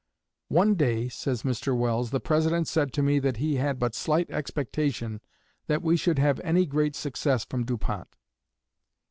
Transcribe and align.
"One 0.49 0.73
day," 0.73 1.09
says 1.09 1.43
Mr. 1.43 1.77
Welles, 1.77 2.09
"the 2.09 2.19
President 2.19 2.67
said 2.67 2.91
to 2.93 3.03
me 3.03 3.19
that 3.19 3.37
he 3.37 3.57
had 3.57 3.77
but 3.77 3.93
slight 3.93 4.31
expectation 4.31 5.21
that 5.67 5.83
we 5.83 5.95
should 5.95 6.17
have 6.17 6.39
any 6.39 6.65
great 6.65 6.95
success 6.95 7.45
from 7.45 7.65
Du 7.65 7.77
Pont. 7.77 8.07